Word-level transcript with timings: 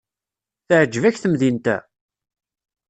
Teɛjeb-ak 0.67 1.17
temdint-a? 1.17 1.77